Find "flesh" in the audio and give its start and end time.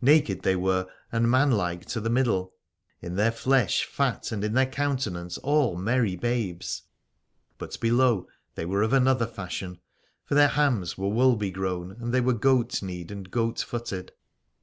3.30-3.84